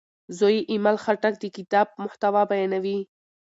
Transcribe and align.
زوی 0.37 0.55
یې 0.59 0.67
ایمل 0.71 0.97
خټک 1.03 1.33
د 1.39 1.43
کتاب 1.55 1.87
محتوا 2.01 2.41
بیانوي. 2.51 2.99